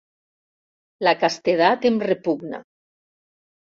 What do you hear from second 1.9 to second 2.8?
em repugna.